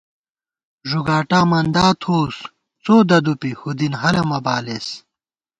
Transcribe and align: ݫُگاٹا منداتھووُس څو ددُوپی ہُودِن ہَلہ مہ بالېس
ݫُگاٹا 0.89 1.39
منداتھووُس 1.49 2.37
څو 2.83 2.95
ددُوپی 3.09 3.51
ہُودِن 3.59 3.93
ہَلہ 4.01 4.23
مہ 4.29 4.37
بالېس 4.45 4.87